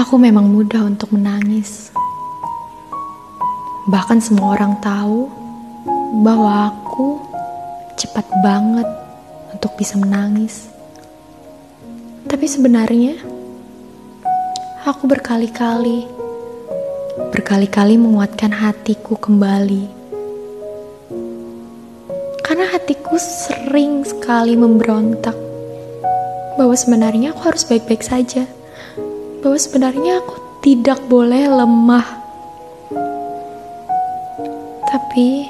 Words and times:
Aku 0.00 0.16
memang 0.16 0.48
mudah 0.48 0.88
untuk 0.88 1.12
menangis. 1.12 1.92
Bahkan 3.84 4.16
semua 4.24 4.56
orang 4.56 4.80
tahu 4.80 5.28
bahwa 6.24 6.72
aku 6.72 7.20
cepat 8.00 8.24
banget 8.40 8.88
untuk 9.52 9.76
bisa 9.76 10.00
menangis. 10.00 10.72
Tapi 12.24 12.48
sebenarnya 12.48 13.20
aku 14.88 15.04
berkali-kali 15.04 16.08
berkali-kali 17.36 18.00
menguatkan 18.00 18.56
hatiku 18.56 19.20
kembali. 19.20 19.84
Karena 22.40 22.72
hatiku 22.72 23.20
sering 23.20 24.08
sekali 24.08 24.56
memberontak 24.56 25.36
bahwa 26.56 26.72
sebenarnya 26.72 27.36
aku 27.36 27.52
harus 27.52 27.68
baik-baik 27.68 28.00
saja 28.00 28.48
bahwa 29.40 29.56
sebenarnya 29.56 30.20
aku 30.20 30.36
tidak 30.60 31.00
boleh 31.08 31.48
lemah. 31.48 32.06
Tapi 34.84 35.48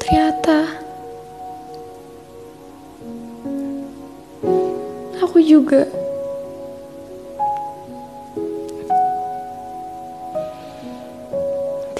ternyata 0.00 0.58
aku 5.20 5.38
juga 5.44 5.84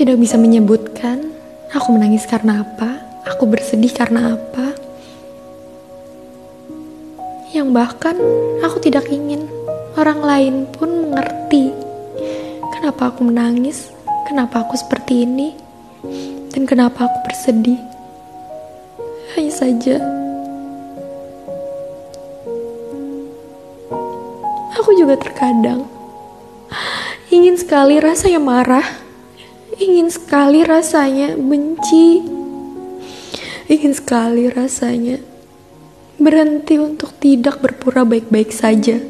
tidak 0.00 0.16
bisa 0.16 0.40
menyebutkan 0.40 1.28
aku 1.76 1.92
menangis 1.92 2.24
karena 2.24 2.64
apa, 2.64 3.04
aku 3.28 3.44
bersedih 3.44 3.92
karena 3.92 4.36
apa 4.40 4.71
yang 7.52 7.76
bahkan 7.76 8.16
aku 8.64 8.80
tidak 8.80 9.04
ingin 9.12 9.44
orang 10.00 10.24
lain 10.24 10.54
pun 10.72 10.88
mengerti. 11.12 11.68
Kenapa 12.72 13.12
aku 13.12 13.28
menangis, 13.28 13.92
kenapa 14.24 14.64
aku 14.64 14.72
seperti 14.80 15.28
ini, 15.28 15.52
dan 16.56 16.64
kenapa 16.64 17.04
aku 17.04 17.16
bersedih. 17.28 17.76
Hanya 19.36 19.52
saja, 19.52 19.96
aku 24.76 24.96
juga 24.96 25.20
terkadang 25.20 25.84
ingin 27.28 27.56
sekali 27.60 28.00
rasanya 28.00 28.40
marah, 28.40 28.88
ingin 29.76 30.08
sekali 30.08 30.64
rasanya 30.64 31.36
benci, 31.36 32.24
ingin 33.68 33.92
sekali 33.92 34.48
rasanya 34.48 35.31
berhenti 36.22 36.78
untuk 36.78 37.10
tidak 37.18 37.58
berpura 37.58 38.06
baik-baik 38.06 38.54
saja. 38.54 39.02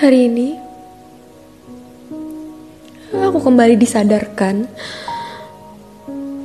Hari 0.00 0.28
ini, 0.28 0.60
aku 3.16 3.40
kembali 3.40 3.80
disadarkan 3.80 4.68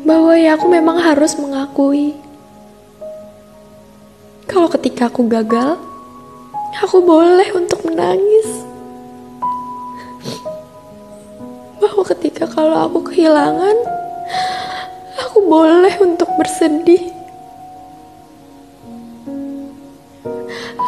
bahwa 0.08 0.40
ya 0.40 0.56
aku 0.56 0.72
memang 0.72 1.04
harus 1.04 1.36
mengakui 1.36 2.16
kalau 4.56 4.72
ketika 4.72 5.12
aku 5.12 5.28
gagal, 5.28 5.76
aku 6.80 7.04
boleh 7.04 7.52
untuk 7.60 7.84
menangis. 7.84 8.64
Bahwa 11.84 12.08
ketika 12.08 12.48
kalau 12.48 12.88
aku 12.88 13.12
kehilangan, 13.12 13.76
boleh 15.46 15.94
untuk 16.02 16.30
bersedih. 16.42 17.14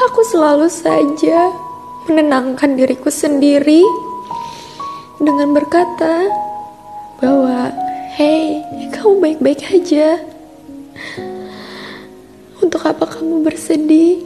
Aku 0.10 0.22
selalu 0.26 0.66
saja 0.66 1.54
menenangkan 2.10 2.74
diriku 2.74 3.14
sendiri 3.14 3.86
dengan 5.22 5.54
berkata 5.54 6.26
bahwa, 7.22 7.70
"Hei, 8.18 8.66
kamu 8.98 9.22
baik-baik 9.22 9.62
aja. 9.70 10.18
Untuk 12.58 12.82
apa 12.82 13.06
kamu 13.06 13.46
bersedih?" 13.46 14.26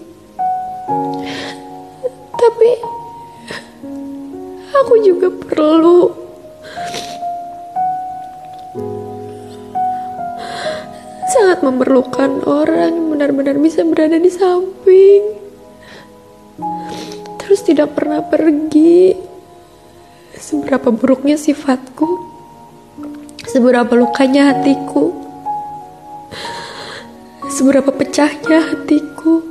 Tapi 2.39 2.71
aku 4.79 4.93
juga 5.03 5.27
perlu 5.27 6.20
memerlukan 11.61 12.41
orang 12.49 12.93
yang 12.97 13.07
benar-benar 13.13 13.55
bisa 13.61 13.85
berada 13.85 14.17
di 14.17 14.29
samping. 14.33 15.23
Terus 17.37 17.61
tidak 17.61 17.93
pernah 17.93 18.25
pergi. 18.25 19.13
Seberapa 20.41 20.89
buruknya 20.89 21.37
sifatku, 21.37 22.09
seberapa 23.45 23.93
lukanya 23.93 24.51
hatiku, 24.51 25.13
seberapa 27.45 27.93
pecahnya 27.93 28.73
hatiku. 28.73 29.45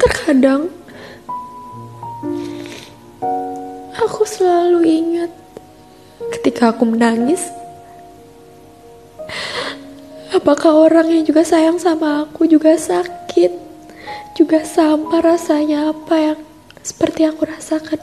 Terkadang 0.00 0.72
Aku 4.24 4.40
selalu 4.40 4.88
ingat 4.88 5.28
ketika 6.32 6.72
aku 6.72 6.88
menangis. 6.88 7.44
Apakah 10.32 10.88
orang 10.88 11.12
yang 11.12 11.28
juga 11.28 11.44
sayang 11.44 11.76
sama 11.76 12.24
aku 12.24 12.48
juga 12.48 12.72
sakit? 12.72 13.52
Juga 14.32 14.64
sama 14.64 15.20
rasanya 15.20 15.92
apa 15.92 16.16
yang 16.16 16.38
seperti 16.80 17.28
aku 17.28 17.44
rasakan 17.44 18.00